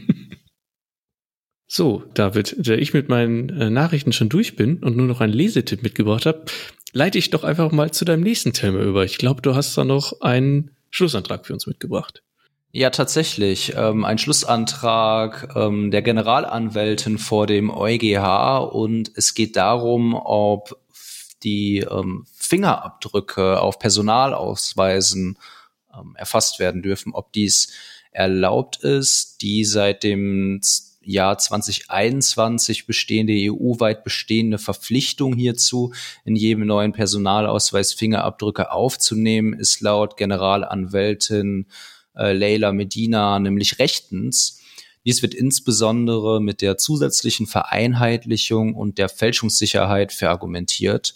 So, 1.73 2.03
David, 2.15 2.57
da 2.59 2.73
ich 2.73 2.95
mit 2.95 3.09
meinen 3.09 3.49
äh, 3.51 3.71
Nachrichten 3.71 4.13
schon 4.13 4.29
durch 4.29 4.57
bin 4.57 4.79
und 4.79 4.97
nur 4.97 5.07
noch 5.07 5.21
einen 5.21 5.33
Lesetipp 5.33 5.85
mitgebracht 5.85 6.27
habe, 6.27 6.47
leite 6.93 7.17
ich 7.17 7.31
doch 7.31 7.45
einfach 7.45 7.71
mal 7.71 7.93
zu 7.93 8.05
deinem 8.05 8.25
nächsten 8.25 8.53
Thema 8.53 8.81
über. 8.81 9.05
Ich 9.05 9.19
glaube, 9.19 9.41
du 9.41 9.55
hast 9.55 9.79
da 9.79 9.85
noch 9.85 10.21
einen 10.21 10.73
Schlussantrag 10.91 11.47
für 11.47 11.53
uns 11.53 11.69
mitgebracht. 11.69 12.25
Ja, 12.73 12.91
tatsächlich. 12.91 13.75
Ähm, 13.77 14.05
ein 14.05 14.19
Schlussantrag 14.19 15.55
ähm, 15.55 15.93
der 15.93 16.03
Generalanwältin 16.03 17.19
vor 17.19 17.47
dem 17.47 17.71
EuGH 17.71 18.59
und 18.73 19.13
es 19.15 19.35
geht 19.35 19.55
darum, 19.55 20.15
ob 20.15 20.77
die 21.43 21.79
ähm, 21.79 22.27
Fingerabdrücke 22.35 23.61
auf 23.61 23.79
Personalausweisen 23.79 25.39
ähm, 25.95 26.15
erfasst 26.17 26.59
werden 26.59 26.83
dürfen, 26.83 27.13
ob 27.15 27.33
dies 27.33 27.73
erlaubt 28.13 28.83
ist, 28.83 29.43
die 29.43 29.65
seit 29.65 30.03
dem 30.03 30.61
Jahr 31.03 31.39
2021 31.39 32.87
bestehende 32.87 33.33
EU-weit 33.35 34.05
bestehende 34.05 34.59
Verpflichtung 34.59 35.35
hierzu, 35.35 35.93
in 36.25 36.37
jedem 36.37 36.67
neuen 36.67 36.93
Personalausweis 36.93 37.95
Fingerabdrücke 37.95 38.71
aufzunehmen, 38.71 39.55
ist 39.55 39.81
laut 39.81 40.17
Generalanwältin 40.17 41.67
äh, 42.17 42.33
Leila 42.33 42.73
Medina 42.73 43.39
nämlich 43.39 43.79
rechtens. 43.79 44.61
Dies 45.07 45.23
wird 45.23 45.35
insbesondere 45.35 46.41
mit 46.43 46.61
der 46.61 46.77
zusätzlichen 46.77 47.47
Vereinheitlichung 47.47 48.75
und 48.75 48.99
der 48.99 49.09
Fälschungssicherheit 49.09 50.13
verargumentiert. 50.13 51.15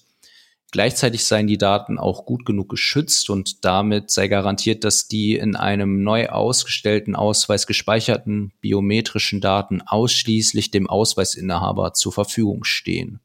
Gleichzeitig 0.74 1.24
seien 1.24 1.46
die 1.46 1.56
Daten 1.56 2.00
auch 2.00 2.26
gut 2.26 2.44
genug 2.44 2.68
geschützt 2.68 3.30
und 3.30 3.64
damit 3.64 4.10
sei 4.10 4.26
garantiert, 4.26 4.82
dass 4.82 5.06
die 5.06 5.36
in 5.36 5.54
einem 5.54 6.02
neu 6.02 6.30
ausgestellten 6.30 7.14
Ausweis 7.14 7.68
gespeicherten 7.68 8.52
biometrischen 8.60 9.40
Daten 9.40 9.82
ausschließlich 9.82 10.72
dem 10.72 10.90
Ausweisinhaber 10.90 11.92
zur 11.92 12.10
Verfügung 12.10 12.64
stehen. 12.64 13.20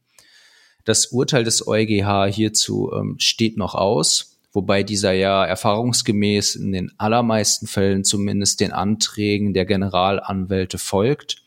Das 0.84 1.06
Urteil 1.06 1.42
des 1.42 1.66
EuGH 1.66 2.32
hierzu 2.32 2.92
ähm, 2.92 3.16
steht 3.18 3.56
noch 3.56 3.74
aus, 3.74 4.38
wobei 4.52 4.84
dieser 4.84 5.10
ja 5.10 5.44
erfahrungsgemäß 5.44 6.54
in 6.54 6.70
den 6.70 6.92
allermeisten 6.98 7.66
Fällen 7.66 8.04
zumindest 8.04 8.60
den 8.60 8.70
Anträgen 8.70 9.54
der 9.54 9.66
Generalanwälte 9.66 10.78
folgt. 10.78 11.42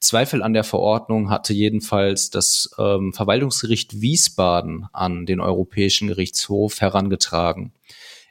Zweifel 0.00 0.42
an 0.42 0.54
der 0.54 0.64
Verordnung 0.64 1.28
hatte 1.30 1.52
jedenfalls 1.52 2.30
das 2.30 2.70
ähm, 2.78 3.12
Verwaltungsgericht 3.12 4.00
Wiesbaden 4.00 4.86
an 4.92 5.26
den 5.26 5.40
Europäischen 5.40 6.08
Gerichtshof 6.08 6.80
herangetragen. 6.80 7.72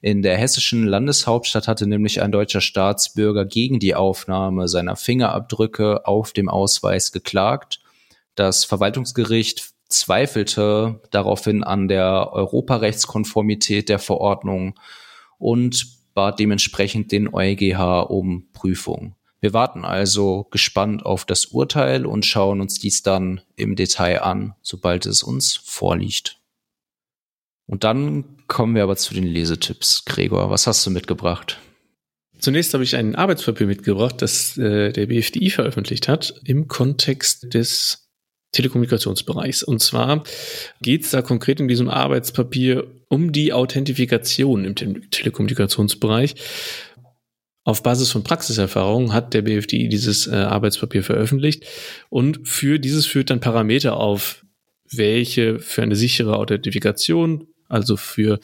In 0.01 0.21
der 0.21 0.37
hessischen 0.37 0.87
Landeshauptstadt 0.87 1.67
hatte 1.67 1.85
nämlich 1.85 2.21
ein 2.21 2.31
deutscher 2.31 2.61
Staatsbürger 2.61 3.45
gegen 3.45 3.79
die 3.79 3.95
Aufnahme 3.95 4.67
seiner 4.67 4.95
Fingerabdrücke 4.95 6.07
auf 6.07 6.31
dem 6.31 6.49
Ausweis 6.49 7.11
geklagt. 7.11 7.81
Das 8.33 8.63
Verwaltungsgericht 8.63 9.73
zweifelte 9.89 11.01
daraufhin 11.11 11.63
an 11.63 11.87
der 11.87 12.31
Europarechtskonformität 12.31 13.89
der 13.89 13.99
Verordnung 13.99 14.79
und 15.37 15.85
bat 16.13 16.39
dementsprechend 16.39 17.11
den 17.11 17.33
EuGH 17.33 18.09
um 18.09 18.47
Prüfung. 18.53 19.15
Wir 19.41 19.53
warten 19.53 19.85
also 19.85 20.47
gespannt 20.51 21.05
auf 21.05 21.25
das 21.25 21.45
Urteil 21.45 22.05
und 22.05 22.25
schauen 22.25 22.59
uns 22.61 22.79
dies 22.79 23.03
dann 23.03 23.41
im 23.55 23.75
Detail 23.75 24.21
an, 24.21 24.55
sobald 24.61 25.05
es 25.05 25.23
uns 25.23 25.55
vorliegt. 25.55 26.37
Und 27.65 27.83
dann 27.83 28.37
kommen 28.47 28.75
wir 28.75 28.83
aber 28.83 28.97
zu 28.97 29.13
den 29.13 29.25
Lesetipps. 29.25 30.03
Gregor, 30.05 30.49
was 30.49 30.67
hast 30.67 30.85
du 30.85 30.89
mitgebracht? 30.89 31.59
Zunächst 32.39 32.73
habe 32.73 32.83
ich 32.83 32.95
ein 32.95 33.15
Arbeitspapier 33.15 33.67
mitgebracht, 33.67 34.21
das 34.21 34.57
äh, 34.57 34.91
der 34.91 35.07
BFDI 35.07 35.49
veröffentlicht 35.49 36.07
hat 36.07 36.41
im 36.45 36.67
Kontext 36.67 37.53
des 37.53 38.09
Telekommunikationsbereichs. 38.51 39.61
Und 39.61 39.81
zwar 39.81 40.23
geht 40.81 41.03
es 41.03 41.11
da 41.11 41.21
konkret 41.21 41.59
in 41.59 41.67
diesem 41.67 41.89
Arbeitspapier 41.89 42.87
um 43.09 43.31
die 43.31 43.53
Authentifikation 43.53 44.65
im 44.65 44.75
Telekommunikationsbereich. 45.11 46.35
Auf 47.69 47.83
Basis 47.83 48.09
von 48.09 48.23
Praxiserfahrungen 48.23 49.13
hat 49.13 49.35
der 49.35 49.43
BFDI 49.43 49.89
dieses 49.89 50.25
äh, 50.25 50.33
Arbeitspapier 50.33 51.03
veröffentlicht 51.03 51.67
und 52.09 52.39
für 52.47 52.79
dieses 52.79 53.05
führt 53.05 53.29
dann 53.29 53.41
Parameter 53.41 53.95
auf, 53.95 54.43
welche 54.91 55.59
für 55.59 55.83
eine 55.83 55.95
sichere 55.95 56.37
Authentifikation, 56.37 57.45
also 57.67 57.95
für 57.95 58.39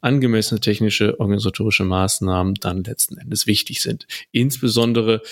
angemessene 0.00 0.60
technische 0.60 1.18
organisatorische 1.18 1.82
Maßnahmen 1.82 2.54
dann 2.54 2.84
letzten 2.84 3.18
Endes 3.18 3.48
wichtig 3.48 3.82
sind. 3.82 4.06
Insbesondere 4.30 5.22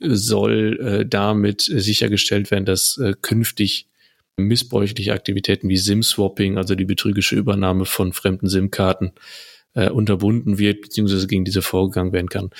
soll 0.00 0.80
äh, 0.80 1.06
damit 1.06 1.60
sichergestellt 1.60 2.50
werden, 2.50 2.64
dass 2.64 2.96
äh, 2.96 3.12
künftig 3.20 3.86
missbräuchliche 4.38 5.12
Aktivitäten 5.12 5.68
wie 5.68 5.76
SIM-Swapping, 5.76 6.56
also 6.56 6.74
die 6.74 6.86
betrügische 6.86 7.36
Übernahme 7.36 7.84
von 7.84 8.14
fremden 8.14 8.48
SIM-Karten, 8.48 9.12
äh, 9.74 9.90
unterbunden 9.90 10.58
wird, 10.58 10.82
beziehungsweise 10.82 11.26
gegen 11.26 11.44
diese 11.44 11.62
vorgegangen 11.62 12.12
werden 12.12 12.28
kann. 12.28 12.50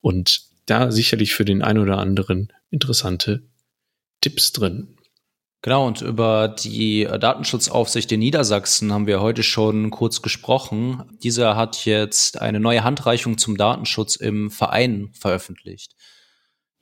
Und 0.00 0.42
da 0.66 0.90
sicherlich 0.92 1.34
für 1.34 1.44
den 1.44 1.62
einen 1.62 1.80
oder 1.80 1.98
anderen 1.98 2.52
interessante 2.70 3.42
Tipps 4.20 4.52
drin. 4.52 4.96
Genau, 5.62 5.86
und 5.86 6.00
über 6.00 6.48
die 6.48 7.04
Datenschutzaufsicht 7.04 8.10
in 8.10 8.18
Niedersachsen 8.18 8.92
haben 8.92 9.06
wir 9.06 9.20
heute 9.20 9.44
schon 9.44 9.90
kurz 9.90 10.20
gesprochen. 10.20 11.04
Dieser 11.22 11.56
hat 11.56 11.84
jetzt 11.84 12.40
eine 12.40 12.58
neue 12.58 12.82
Handreichung 12.82 13.38
zum 13.38 13.56
Datenschutz 13.56 14.16
im 14.16 14.50
Verein 14.50 15.10
veröffentlicht 15.12 15.94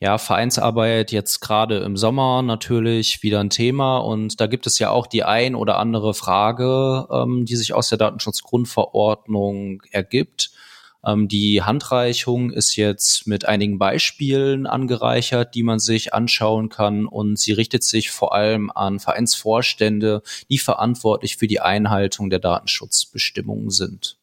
ja, 0.01 0.17
Vereinsarbeit 0.17 1.13
jetzt 1.13 1.41
gerade 1.41 1.79
im 1.81 1.97
Sommer 1.97 2.41
natürlich 2.41 3.23
wieder 3.23 3.41
ein 3.41 3.51
Thema 3.51 3.99
und 3.99 4.41
da 4.41 4.47
gibt 4.47 4.67
es 4.67 4.79
ja 4.79 4.91
auch 4.91 5.07
die 5.07 5.25
ein 5.25 5.55
oder 5.55 5.79
andere 5.79 6.15
Frage, 6.15 7.07
ähm, 7.11 7.45
die 7.45 7.57
sich 7.57 7.75
aus 7.75 7.91
der 7.91 7.99
Datenschutzgrundverordnung 7.99 9.83
ergibt. 9.91 10.53
Ähm, 11.05 11.29
die 11.29 11.63
Handreichung 11.63 12.51
ist 12.51 12.77
jetzt 12.77 13.27
mit 13.27 13.45
einigen 13.45 13.79
Beispielen 13.79 14.67
angereichert, 14.67 15.55
die 15.55 15.63
man 15.63 15.79
sich 15.79 16.15
anschauen 16.15 16.71
kann 16.71 17.07
und 17.07 17.39
sie 17.39 17.53
richtet 17.53 17.85
sich 17.85 18.11
vor 18.11 18.35
allem 18.35 18.71
an 18.71 19.01
Vereinsvorstände, 19.01 20.23
die 20.49 20.59
verantwortlich 20.59 21.37
für 21.37 21.47
die 21.47 21.61
Einhaltung 21.61 22.31
der 22.31 22.39
Datenschutzbestimmungen 22.39 23.69
sind. 23.69 24.20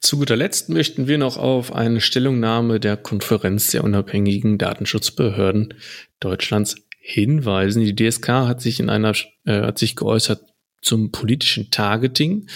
Zu 0.00 0.18
guter 0.18 0.36
Letzt 0.36 0.70
möchten 0.70 1.08
wir 1.08 1.18
noch 1.18 1.36
auf 1.36 1.74
eine 1.74 2.00
Stellungnahme 2.00 2.80
der 2.80 2.96
Konferenz 2.96 3.70
der 3.70 3.84
unabhängigen 3.84 4.56
Datenschutzbehörden 4.56 5.74
Deutschlands 6.20 6.76
hinweisen. 6.98 7.84
Die 7.84 7.94
DSK 7.94 8.28
hat 8.28 8.60
sich 8.60 8.80
in 8.80 8.88
einer 8.88 9.14
äh, 9.44 9.60
hat 9.60 9.78
sich 9.78 9.96
geäußert 9.96 10.42
zum 10.80 11.12
politischen 11.12 11.70
Targeting 11.70 12.48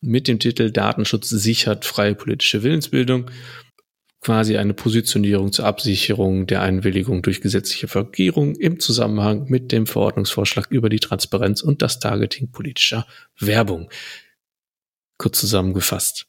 mit 0.00 0.28
dem 0.28 0.38
Titel 0.38 0.70
Datenschutz 0.70 1.30
sichert 1.30 1.84
freie 1.84 2.14
politische 2.14 2.62
Willensbildung 2.62 3.30
quasi 4.22 4.56
eine 4.56 4.72
Positionierung 4.72 5.52
zur 5.52 5.66
Absicherung 5.66 6.46
der 6.46 6.62
Einwilligung 6.62 7.22
durch 7.22 7.40
gesetzliche 7.40 7.88
Vergierung 7.88 8.54
im 8.54 8.78
Zusammenhang 8.78 9.46
mit 9.48 9.72
dem 9.72 9.86
Verordnungsvorschlag 9.86 10.68
über 10.70 10.88
die 10.88 11.00
Transparenz 11.00 11.60
und 11.60 11.82
das 11.82 11.98
Targeting 11.98 12.50
politischer 12.52 13.06
Werbung. 13.38 13.90
Kurz 15.18 15.40
zusammengefasst. 15.40 16.26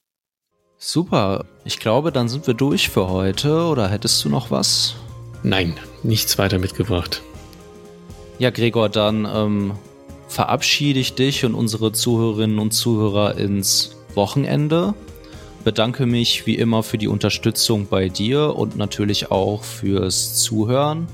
Super. 0.85 1.45
Ich 1.63 1.79
glaube, 1.79 2.11
dann 2.11 2.27
sind 2.27 2.45
wir 2.45 2.53
durch 2.53 2.89
für 2.89 3.07
heute. 3.07 3.67
Oder 3.67 3.87
hättest 3.87 4.23
du 4.25 4.27
noch 4.27 4.51
was? 4.51 4.95
Nein, 5.41 5.77
nichts 6.03 6.37
weiter 6.37 6.59
mitgebracht. 6.59 7.21
Ja, 8.37 8.49
Gregor, 8.49 8.89
dann 8.89 9.25
ähm, 9.33 9.71
verabschiede 10.27 10.99
ich 10.99 11.15
dich 11.15 11.45
und 11.45 11.55
unsere 11.55 11.93
Zuhörerinnen 11.93 12.59
und 12.59 12.73
Zuhörer 12.73 13.37
ins 13.37 13.95
Wochenende. 14.13 14.93
Bedanke 15.63 16.05
mich 16.05 16.45
wie 16.47 16.55
immer 16.55 16.83
für 16.83 16.97
die 16.97 17.07
Unterstützung 17.07 17.87
bei 17.87 18.09
dir 18.09 18.53
und 18.53 18.75
natürlich 18.75 19.31
auch 19.31 19.63
fürs 19.63 20.35
Zuhören. 20.35 21.07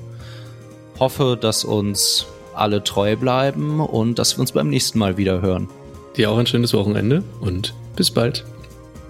Hoffe, 1.00 1.38
dass 1.40 1.64
uns 1.64 2.26
alle 2.56 2.84
treu 2.84 3.16
bleiben 3.16 3.82
und 3.82 4.18
dass 4.18 4.36
wir 4.36 4.42
uns 4.42 4.52
beim 4.52 4.70
nächsten 4.70 4.98
Mal 4.98 5.18
wieder 5.18 5.42
hören. 5.42 5.70
Dir 6.18 6.32
auch 6.32 6.40
ein 6.40 6.48
schönes 6.48 6.74
Wochenende 6.74 7.24
und 7.40 7.76
bis 7.96 8.10
bald. 8.10 8.44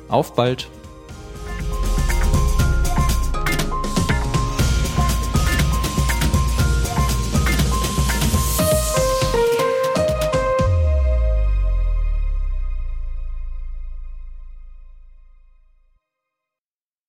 Auf 0.09 0.33
bald. 0.33 0.67